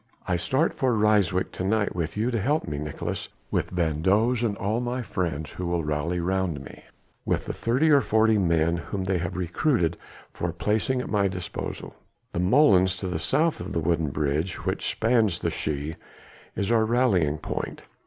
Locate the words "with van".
3.51-4.01